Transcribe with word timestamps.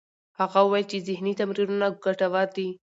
هغه 0.39 0.59
وویل 0.63 0.85
چې 0.91 1.03
ذهنې 1.07 1.33
تمرینونه 1.39 1.87
ګټور 2.03 2.47
دي. 2.57 2.67